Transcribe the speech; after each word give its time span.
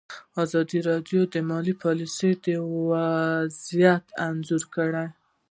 ازادي 0.43 0.79
راډیو 0.89 1.21
د 1.33 1.35
مالي 1.49 1.73
پالیسي 1.83 2.31
وضعیت 2.91 4.05
انځور 4.27 4.63
کړی. 4.75 5.05